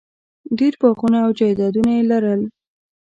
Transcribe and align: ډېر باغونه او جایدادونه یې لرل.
ډېر 0.59 0.73
باغونه 0.81 1.17
او 1.25 1.31
جایدادونه 1.39 1.91
یې 1.97 2.03
لرل. 2.11 2.41